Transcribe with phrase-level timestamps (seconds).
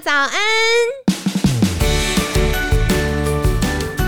[0.00, 0.30] 早安！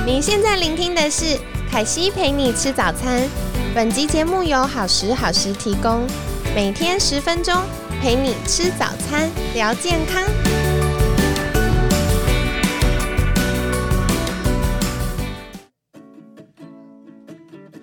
[0.07, 1.37] 你现在聆听的是
[1.69, 3.29] 凯西陪你吃早餐。
[3.75, 6.07] 本集节目由好时好食提供，
[6.55, 7.55] 每天十分钟
[8.01, 10.23] 陪你吃早餐，聊健康。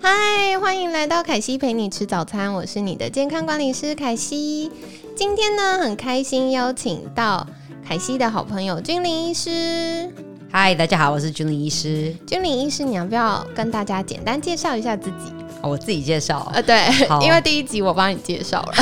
[0.00, 4.72] 嗨，欢迎来到凯西陪你吃早餐，我是你的健康管理师凯西。
[5.14, 7.46] 今天呢，很开心邀请到
[7.88, 10.12] 凯西的好朋友君临医师。
[10.52, 12.14] 嗨，大家好，我是君临医师。
[12.26, 15.32] 君临医师，你要不要跟大家简单介绍一下自己？
[15.62, 16.52] 我自己介绍。
[16.52, 16.84] 呃，对，
[17.24, 18.74] 因为第一集我帮你介绍了。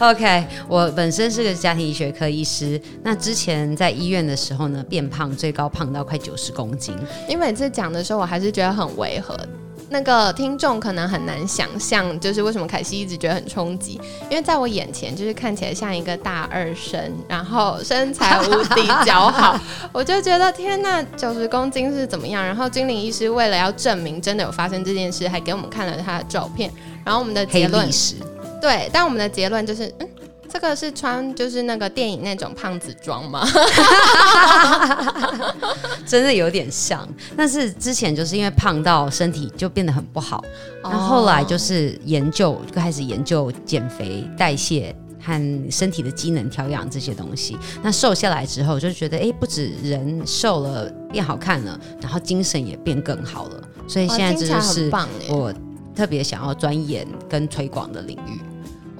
[0.00, 2.80] OK，我本身是个家庭医学科医师。
[3.02, 6.96] 那之前在医院的时候呢，变胖，最高胖到快九十公斤。
[7.28, 9.38] 你每次讲的时候，我还是觉得很违和。
[9.94, 13.92] 那个听众可能很难想象，就是为什么凯西一直觉得很冲击，
[14.28, 19.56] 因为在我眼前就是看起来像一个大二生，然后身材无敌姣好，
[19.94, 22.44] 我就觉得天呐，九十公斤是怎么样？
[22.44, 26.68] 然后精灵医师为了要证明真的有发生这件事，还给我们看了他的照片，
[27.04, 28.16] 然后我们的结论史
[28.60, 30.08] 对，但我们的结论就是，嗯，
[30.54, 33.44] 这个是穿就是那个电影那种胖子装吗？
[36.06, 40.36] 真的有点像，但是之前就是因为胖到身体就变得很不好，
[40.84, 47.58] 哦那、后来就是研究，就开始研究减肥、代谢和身体的机能调养这些东西。
[47.82, 53.60] 那瘦下来之后，就觉得哎，不止人瘦了变好看了，然后精神也变更好了。
[53.88, 55.52] 所以现在这哇听起来就是我
[55.96, 58.38] 特别想要钻研跟推广的领域。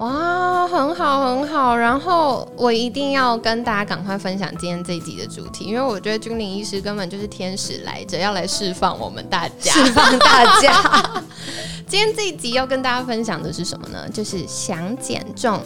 [0.05, 1.75] 哇，很好很好。
[1.75, 9.73] 然后我一定要跟大家赶快分享今天这一集的主题，因为我觉得君临医师根本就是天使来着，要来释放我们大家。
[9.73, 11.23] 释放大家。
[11.89, 14.07] 今天这一集要跟大家分享的是什么呢？
[14.11, 15.59] 就是想减重，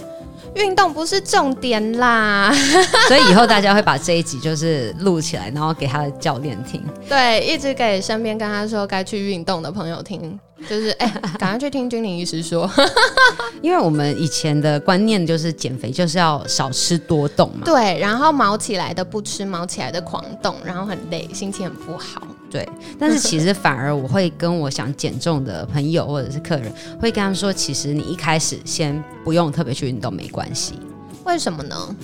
[0.54, 2.52] 运动不是重点啦。
[3.08, 6.82] 所以以后大家会把这一集就是录起来，然后给他的教练听。
[7.08, 10.38] 对，一直给身边跟他说该去运动的朋友听，
[10.68, 11.06] 就是哎，
[11.38, 12.70] 赶快去听君临医师说。
[13.60, 22.22] 因为我们以前的观念就是减肥就是要少吃多动嘛，对，然后毛起来的不吃，毛起来的狂动，然后很累，心情很不好。
[22.50, 22.68] 对。
[22.98, 30.78] 但是其实反而我会跟我想减重的朋友或者是客人，会跟他们说，其实你一开始先不用特别去运动没关系，
[31.24, 31.96] 为什么呢？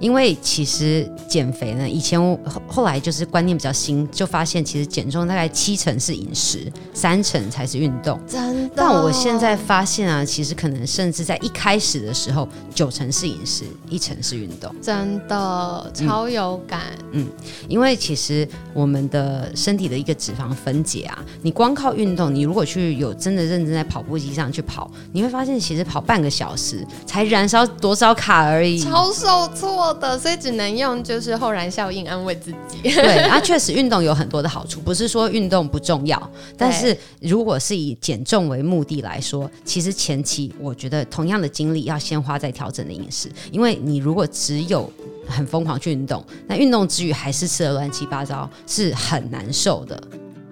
[0.00, 8.18] 因为其实减肥呢，以前我后后来就是观念比较新，就发现其实减重大概七成是饮食，三成才是运动。
[8.26, 8.74] 真的？
[8.76, 14.74] 但我现在发现啊，其实可能甚至在一开始的时候，九成是饮食，一成是运动。
[14.80, 16.80] 真的超有感。
[17.12, 17.28] 嗯
[17.68, 28.78] 因为其实我们的身体的一个脂肪分解啊，你光靠运动，你如果去有真的认真在跑步机上去跑，你会发现其实跑半个小时才燃烧多少卡而已。
[28.80, 32.82] 超受挫的，所以只能用就是后燃效应安慰自己。
[32.94, 44.90] 对，啊，确实运动有很多的好处，不是说运动不重要，但是如果是以减重为目的来说，其实前期我觉得同样的精力要先花在调整的饮食，因为你如果只有
[45.26, 50.02] 很疯狂去运动，那运动之余还是吃的乱七八糟，是很难受的。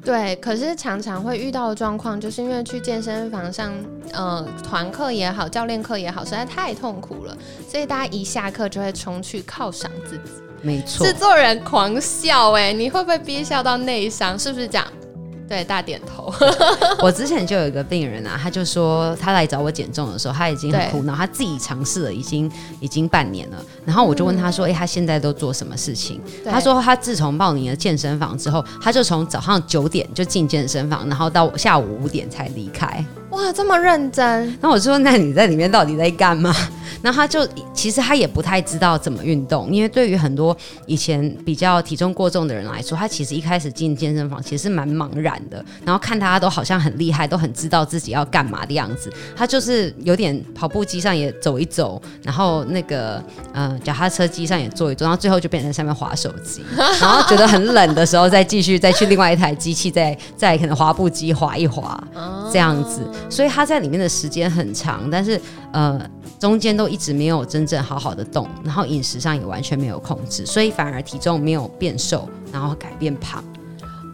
[0.08, 3.70] 对，可是常常会遇到的状况，就是因为去健身房上，
[4.14, 7.36] 呃，团课也好，教练课也好，实在太痛苦了，
[7.70, 10.30] 所以大家一下课就会冲去犒赏自己，
[10.62, 14.38] 没错制，作人狂笑、哎，你会不会憋笑到内伤？
[14.38, 14.86] 是不是这样？
[15.48, 16.32] 对，大点头。
[17.00, 22.50] 我之前就有一个病人啊，他就说他来找我减重的时候，他已经很苦恼，他自己尝试了已经
[22.80, 23.56] 已经半年了。
[23.84, 33.04] 然后我就问他说：“诶，他现在都做什么事情？”他说他自从报名了健身房之后，他就从早上九点就进健身房，然后到下午五点才离开。
[33.30, 36.54] 哇，这么认真，然后我说：“那你在里面到底在干嘛？”
[37.00, 40.56] 然后他就其实他也不太知道怎么运动，因为对于很多
[40.86, 49.12] 以前比较体重过重的人来说，他其实一开始进健身房其实是蛮茫然的，然后看大家都好像很厉害，都很知道自己要干嘛的样子。
[49.36, 53.22] 他就是有点跑步机上也走一走，然后那个
[53.52, 56.64] 呃脚踏车机上也坐一坐，然后最后就变成在上面滑手机，
[57.00, 62.02] 然后觉得很冷的时候再继续再去另外一台机器再再可能滑步机滑一滑
[62.52, 63.02] 这样子。
[63.30, 65.40] 所以他在里面的时间很长，但是
[65.72, 66.00] 呃
[66.38, 73.42] 中间都一直没有真正好好的动，然后饮食上也完全没有控制，所以反而体重没有变瘦，然后改变胖。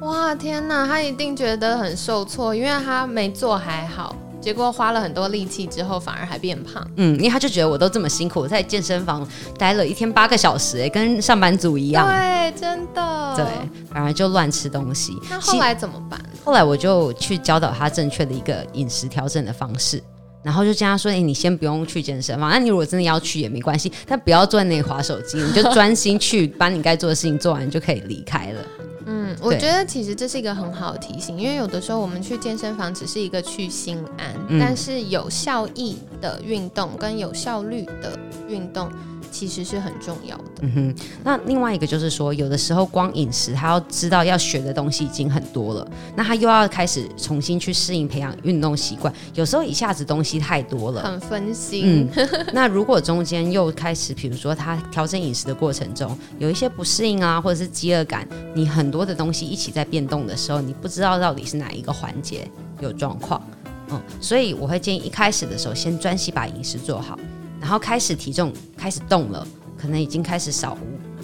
[0.00, 6.86] 哇，天哪，他一定觉得很受挫，因为他没做还好，结果花了很多力气之后，反而还变胖。
[6.96, 12.06] 嗯，因为他就觉得我都这么辛苦，我在健身房待了一天八个小时、哎，跟上班族一样。
[12.06, 13.34] 对，真的。
[13.36, 13.46] 对，
[13.90, 15.18] 反而就乱吃东西。
[15.30, 16.20] 那后来怎么办？
[16.44, 20.02] 后来我就去教导他正确的一个饮食调整的方式。
[20.42, 28.60] 然后就跟他说：“哎、你先不用去健身房，那你如果真的要去也没关系，但不要坐在那里划手机，你就专心去把你该做的事情做完，你就可以离开了。
[29.06, 38.92] 嗯，我觉得其实这是一个很好的提醒，因为有的时候我们去健身房只是一个去心安，嗯但是有效益的运动跟有效率的运动
[39.34, 40.44] 其实是很重要的。
[40.60, 40.94] 嗯哼，
[41.24, 51.02] 那另外一个就是说，有的时候光饮食，他要知道要学的东西已经很多了，那他又要开始重新去适应培养运动习惯，有时候一下子东西太多了。
[51.02, 62.48] 很分心，嗯， 那如果中间又开始，比如说他调整饮食的过程中有一些不适应啊，或者是饥饿感，你很多的东西一起在变动的时候，你不知道到底是哪一个环节
[62.80, 63.42] 有状况。
[63.90, 67.18] 嗯，所以我会建议一开始的时候先专心把饮食做好，
[67.64, 70.76] 然后开始体重开始动了，可能已经开始少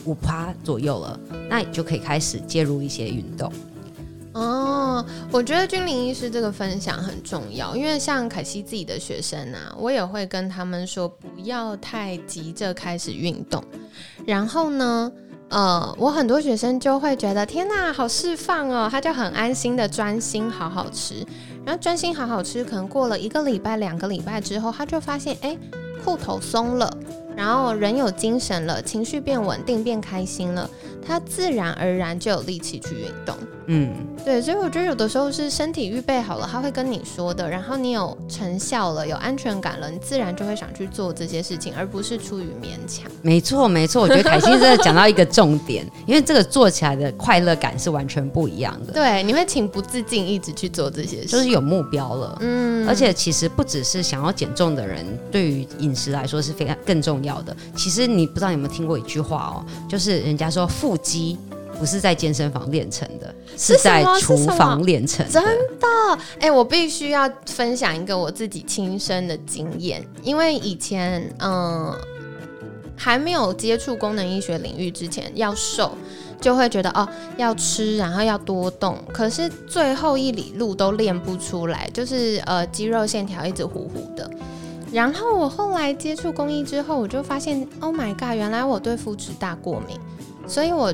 [0.04, 1.20] 五五趴左右了，
[1.50, 3.52] 那你就可以开始介入一些运动。
[4.32, 13.62] 哦，我觉得君临医师这个分享很重要，因为像凯西自己的学生啊，我也会跟他们说，不要太急着开始运动。
[14.24, 15.12] 然后呢，
[15.50, 21.16] 呃，我很多学生就会觉得，天哪，好释放哦，他就很安心的专心好好吃。
[21.66, 25.54] 然后专心好好吃，可能过了一个礼拜、两个礼拜之后，他就发现，哎，
[26.04, 26.90] 裤头松了，
[27.36, 30.68] 然后人有精神了，情绪变稳定、变开心了，
[31.06, 33.34] 他自然而然就有力气去运动。
[33.72, 33.94] 嗯，
[34.24, 43.08] 对，所以我觉得有的时候是身体预备好了，他会跟你说的，然后你有成效了，有安全感了，你自然就会想去做这些事情，而不是出于勉强。
[43.22, 48.92] 没错没错，我觉得凯欣真的讲到一个重点，因为这个做起来的快乐感是完全不一样的。
[48.92, 52.38] 对，你会情不自禁一直去做这些事，就是有目标了。
[52.40, 57.56] 嗯而且其实不只是想要减重的人，对于饮食来说是非常更重要的。
[57.76, 61.38] 其实你不知道有没有听过一句话哦，就是人家说腹肌
[61.78, 65.32] 不是在健身房练成的，是是在厨房练成的。
[65.32, 65.86] 真的
[66.40, 71.94] 哎、我必须要分享一个我自己亲身的经验，因为以前嗯
[72.96, 75.96] 还没有接触功能医学领域之前，要瘦
[76.40, 84.28] 就会觉得哦要吃，然后要多动，可是最后一里路都练不出来，就是呃肌肉线条一直糊糊的。
[84.92, 89.98] 然后我后来接触公益之后，我就发现，Oh my god，原来我对肤质大过敏，
[90.48, 90.92] 所以我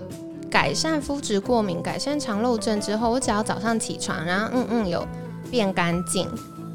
[0.50, 5.06] 改善肤质过敏、改善肠漏症之后，我只要早上起床，然后嗯嗯有
[5.50, 6.28] 变干净，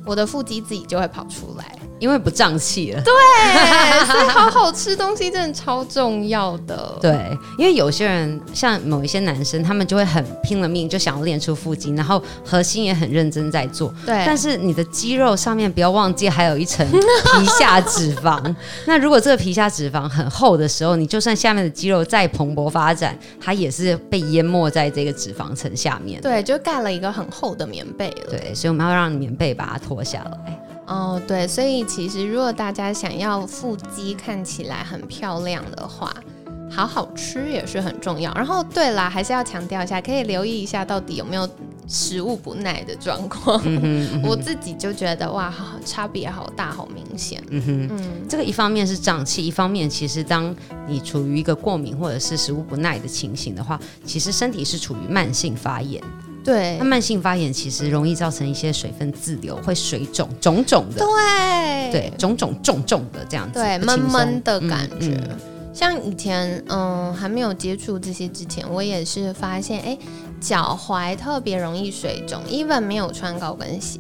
[0.06, 1.77] 我的腹肌自己就会跑出来。
[2.01, 3.01] 因为不胀气了。
[3.03, 3.13] 对，
[4.07, 6.94] 所以好好吃东西真的超重要的。
[7.00, 13.94] 对，因为有些人像某一些男生，他们就会很拼了命，就想要练出腹肌，然后核心也很认真在做。
[14.03, 18.54] 对，但是你的肌肉上面不要忘记还有一层皮下脂肪。
[18.88, 26.19] 那如果这个皮下脂肪很厚的时候，你就算下面的肌肉再蓬勃发展，它也是被淹没在这个脂肪层下面。
[26.19, 28.31] 对，就盖了一个很厚的棉被了。
[28.31, 30.59] 对，所以我们要让棉被把它脱下来。
[30.91, 36.13] 哦，对，所以其实如果大家想要腹肌看起来很漂亮的话，
[36.69, 38.33] 好好吃也是很重要。
[38.33, 41.47] 然后，对啦，还是要强调一下，可以留意一下到底有没有
[41.88, 43.61] 食物不耐的状况。
[44.21, 45.53] 我自己就觉得哇，
[45.85, 47.41] 差别好大，好明显。
[47.49, 50.53] 嗯哼，嗯，这个一方面是胀气，一方面其实当
[50.87, 56.03] 你处于一个过敏或者是食物不耐的情形的话，其实身体是处于慢性发炎。
[56.43, 65.15] 对那，慢性发炎其实容易造成一些水分滞留，会水肿、肿肿的，对，对，肿肿重重的这样子，对，闷闷的感觉。
[65.15, 65.38] 嗯嗯
[65.73, 69.97] 像以前，嗯，还没有接触这些之前，我也是发现，哎，
[70.42, 73.99] 脚踝特别容易水肿，even 没有穿高跟鞋。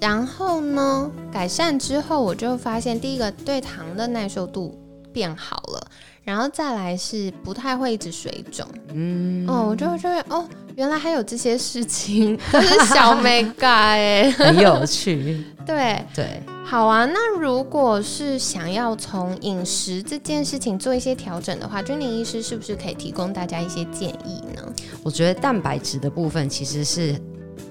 [0.00, 4.76] 然后呢，改善之后，我就发现，第一个对糖的耐受度
[5.16, 5.86] 变好了，
[6.24, 8.68] 然后再来是不太会一直水肿。
[8.92, 14.30] 嗯，哦，我就会觉得，哦，原来还有这些事情， 都是小美感哎。
[14.32, 16.42] 很有趣， 对，对。
[16.66, 24.62] 好啊，那如果是想要从饮食这件事情做一些调整的话，君玲医师是不是可以提供大家一些建议呢？
[25.02, 27.18] 我觉得蛋白质的部分其实是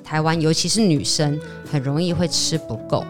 [0.04, 1.40] 台湾，尤其是女生
[1.72, 3.06] 很容易会吃不够。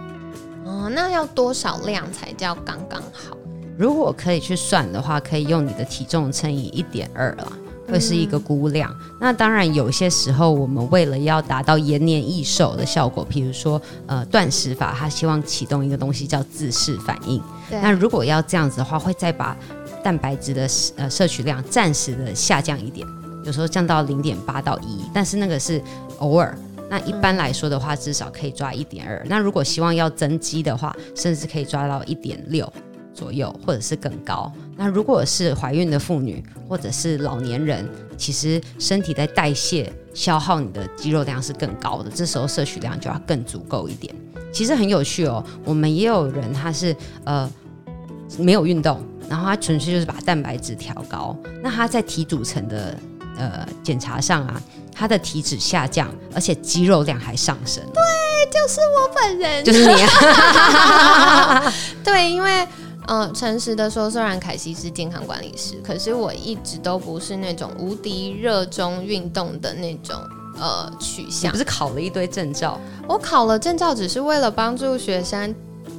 [0.65, 3.37] 哦，那要多少量才叫刚刚好？
[3.77, 7.47] 如果可以去算的话，可以用你的体重乘以一点二啦，
[7.87, 8.93] 会是一个估量。
[9.19, 17.41] 那当然，有些时候我们为了要达到延年益寿的效果，比如说呃断食法，它希望启动一个东西叫自噬反应。
[17.69, 19.57] 那如果要这样子的话，会再把
[20.03, 23.05] 蛋白质的呃摄取量暂时的下降一点，
[23.43, 25.81] 有时候降到零点八到一，但是那个是
[26.19, 26.57] 偶尔。
[26.87, 29.25] 那一般来说的话，至少可以抓一点二。
[29.27, 32.71] 那如果希望要增肌的话，甚至可以抓到一点六
[33.15, 34.51] 左右，或者是更高。
[34.75, 44.13] 那如果是怀孕的妇女或者是老年人，其实身体在代谢消耗你的肌肉量是更高的，这时候摄取量就要更足够一点。
[44.51, 45.43] 其实很有趣哦。
[45.63, 46.93] 我们也有人他是
[47.23, 47.49] 呃
[48.37, 52.97] 没有运动，然后他纯粹就是把蛋白质调高，那他在体组成的
[53.37, 54.61] 呃检查上啊，
[54.93, 57.81] 他的体脂下降，而且肌肉量还上升。
[57.93, 58.01] 对，
[58.51, 61.73] 就是我本人，就是你啊。
[62.03, 62.67] 对，因为。
[63.07, 70.15] 嗯，诚实的说，虽然凯西是健康管理师，可是我一直都不是那种无敌热衷运动的那种
[70.59, 71.51] 呃取向。
[71.51, 72.79] 不是考了一堆证照？
[73.07, 75.53] 我考了证照，只是为了帮助学生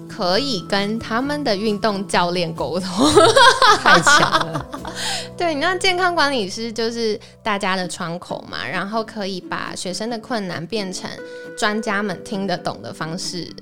[0.08, 2.88] 可以跟他们的运动教练沟通。
[3.78, 4.66] 太强了！
[5.36, 11.08] 对，那健康管理师就是大家的窗口嘛，然后可以把学生的困难变成
[11.56, 13.54] 专家们听得懂的方式。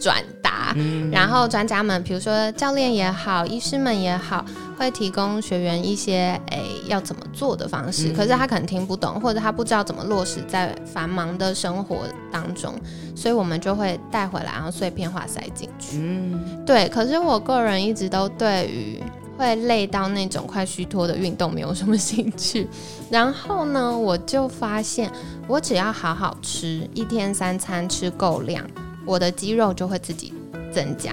[0.00, 0.63] 转达，
[1.10, 4.44] 然后专家们，比如说教练也好，医师们也好，
[4.78, 8.12] 会提供学员一些诶要怎么做的方式。
[8.12, 11.98] 可是他可能听不懂，或者他不知道怎么落实在繁忙的生活
[12.30, 12.74] 当中，
[13.14, 15.96] 所以我们就会带回来，然后碎片化塞进去。
[15.98, 16.88] 嗯，对。
[16.88, 19.02] 可是我个人一直都对于
[19.36, 22.68] 会累到那种快虚脱的运动没有什么兴趣。
[23.10, 25.10] 然后呢，我就发现，
[25.46, 28.64] 我只要好好吃，一天三餐吃够量。
[29.06, 30.32] 我的肌肉就会自己
[30.74, 31.12] 增加，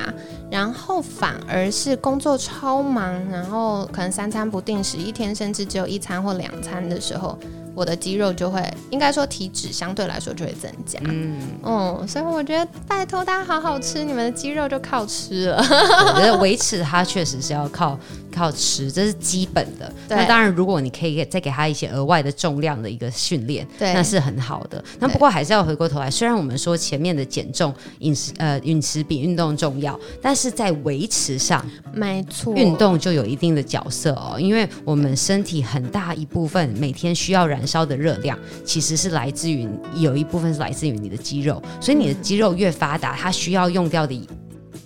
[0.49, 7.37] 然后反而是工作超忙，然后可能三餐不定时，一天甚至只有一餐或两餐的时候。
[7.73, 10.99] 我的肌肉就会，应该说体脂相对来说就会增加。
[11.05, 15.57] 嗯，哦，所以我觉得拜托大家好好吃，你们的肌肉就靠吃了。
[15.57, 17.97] 我觉得维持它确实是要靠
[18.31, 19.91] 靠吃，这是基本的。
[20.09, 24.83] 那当然，如果你可以再给他一些额外的重量的一个训练，那是很好的。
[24.99, 37.61] 那不过还是要回过头来，虽然我们说前面的减重饮食呃饮食比运动重要，但是在维持上，没错，运动就有一定的角色哦，因为我们身体很大一部分每天需要燃。
[37.61, 38.35] 燃烧的热量
[38.65, 44.19] 其实是来自于有一部分是来自于你的肌肉，所以你的肌肉越发达，它需要用掉的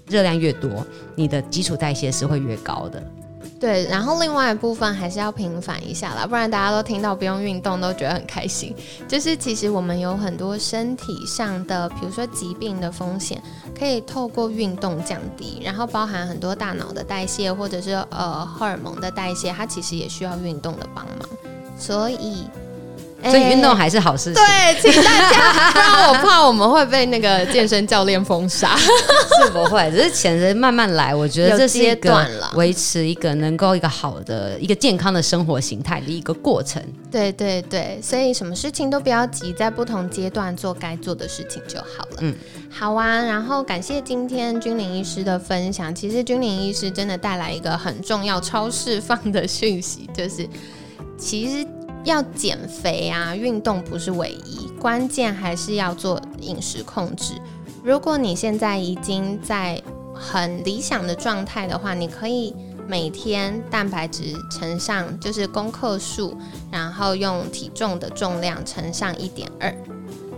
[0.10, 0.86] 热量越多，
[1.16, 3.02] 你的基础代谢是会越高的。
[3.60, 8.76] 对，然后另外一部分还是要平反一下啦，不然大家都听到不用运动都觉得很开心。
[9.08, 13.42] 就是其实我们有很多身体上的，比如说疾病的风险，
[13.78, 21.30] 可以透过运动降低，然后包含很多大脑的代谢或者是呃荷尔蒙的代谢，它其实也需要运动的帮忙，
[21.80, 22.44] 所以。
[23.30, 24.44] 所以运动还是好事情。
[24.44, 28.76] 对，请大家， 不然我怕我们会被那个健身教练封杀。
[28.78, 31.14] 是不会，只是钱是慢慢来。
[31.14, 36.82] 我觉得这是一个维持一个能够一个好的、一个健康的生活形态的一个过程。
[37.12, 42.18] 对对对，所以什么事情都不要急，在不同阶段做该做的事情就好了。
[42.20, 42.36] 嗯，
[42.70, 43.24] 好啊。
[43.24, 45.94] 然后感谢今天君临医师的分享。
[45.94, 50.48] 其实君临医师真的带来一个很重要、超释放的讯息，就是
[51.18, 51.68] 其实。
[52.06, 57.34] 要减肥啊，运动不是唯一，关键还是要做饮食控制。
[57.84, 59.82] 如果你现在已经在
[60.14, 62.56] 很理想的状态的话，你可以
[62.88, 66.38] 每天蛋白质乘上就是公克数，
[66.72, 69.76] 然后用体重的重量乘上一点二。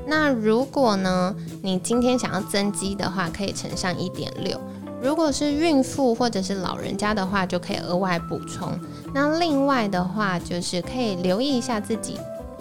[0.05, 4.59] 那如果呢，你今天想要增肌的话，可以乘上一点六。
[5.01, 8.77] 如果是孕妇或者是老人家的话，就可以额外补充。
[9.13, 12.17] 那另外的话，就是可以留意一下自己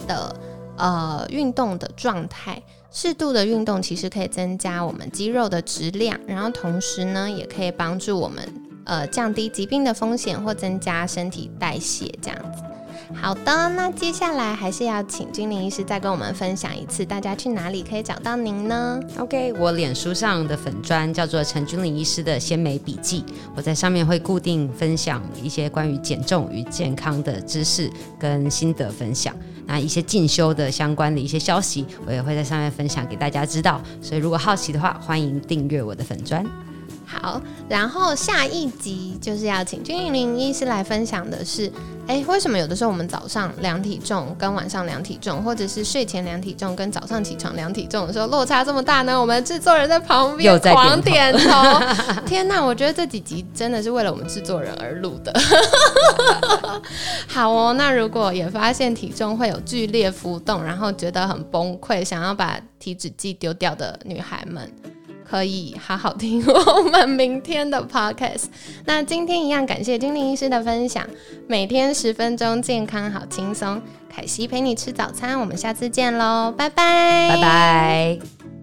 [0.07, 0.35] 的
[0.77, 8.47] 呃运动的状态，适度的运动其实可以增加我们肌肉的质量，然后同时呢，也可以帮助我们
[8.85, 12.63] 呃降低疾病的风险或增加身体代谢这样子。
[13.15, 23.23] 好的，那接下来还是要请君临医师再跟我们分享一次，大家去哪里可以找到您呢？OK，我脸书上的粉砖叫做陈君临医师的鲜美笔记，
[23.55, 29.35] 我在上面会固定分享一些关于减重与健康的知识跟心得分享，
[29.65, 33.81] 那一些进修的相关的一些消息，我也会在上面分享给大家知道。
[34.01, 36.45] 所以如果好奇的话，欢迎订阅我的粉砖。
[37.07, 41.71] 好，然后下一集就是要请君玲医师来分享的是。
[42.07, 49.19] 哎，为什么有的时候我们早上量体重跟晚上量体重，或者是睡前量体重跟早上起床量体重的时候落差这么大呢？
[49.19, 51.81] 我们制作人在旁边狂点头。
[52.25, 55.33] 天哪，我觉得这几集真的是为了我们制作人而录的。
[57.27, 64.71] 好哦，那如果也发现体重会有剧烈浮动，然后觉得很崩溃，想要把体脂计丢掉的女孩们。
[65.27, 68.45] 可以好好听我们明天的 podcast。
[68.85, 71.05] 那今天一样，感谢金玲医师的分享。
[71.47, 73.81] 每天十分钟，健康好轻松。
[74.09, 78.56] 凯西陪你吃早餐，我们下次见喽，拜拜，拜拜。